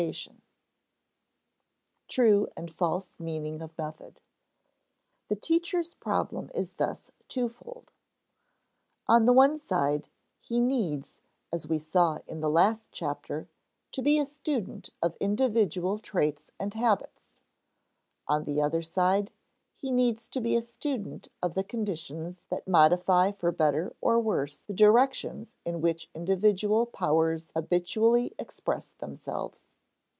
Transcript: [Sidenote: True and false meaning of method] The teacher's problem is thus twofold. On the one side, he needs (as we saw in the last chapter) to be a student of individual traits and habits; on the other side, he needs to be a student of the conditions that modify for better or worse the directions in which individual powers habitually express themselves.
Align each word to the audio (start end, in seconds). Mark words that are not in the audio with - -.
[Sidenote: 0.01 0.41
True 2.07 2.47
and 2.57 2.73
false 2.73 3.19
meaning 3.19 3.61
of 3.61 3.77
method] 3.77 4.19
The 5.27 5.35
teacher's 5.35 5.93
problem 5.93 6.49
is 6.55 6.71
thus 6.71 7.11
twofold. 7.27 7.91
On 9.07 9.25
the 9.27 9.31
one 9.31 9.59
side, 9.59 10.07
he 10.39 10.59
needs 10.59 11.21
(as 11.53 11.67
we 11.67 11.77
saw 11.77 12.17
in 12.25 12.39
the 12.39 12.49
last 12.49 12.89
chapter) 12.91 13.47
to 13.91 14.01
be 14.01 14.17
a 14.17 14.25
student 14.25 14.89
of 15.03 15.15
individual 15.19 15.99
traits 15.99 16.47
and 16.59 16.73
habits; 16.73 17.35
on 18.27 18.45
the 18.45 18.59
other 18.59 18.81
side, 18.81 19.29
he 19.75 19.91
needs 19.91 20.27
to 20.29 20.41
be 20.41 20.55
a 20.55 20.63
student 20.63 21.27
of 21.43 21.53
the 21.53 21.63
conditions 21.63 22.45
that 22.49 22.67
modify 22.67 23.31
for 23.31 23.51
better 23.51 23.95
or 24.01 24.19
worse 24.19 24.57
the 24.61 24.73
directions 24.73 25.57
in 25.63 25.79
which 25.79 26.09
individual 26.15 26.87
powers 26.87 27.51
habitually 27.55 28.33
express 28.39 28.89
themselves. 28.89 29.67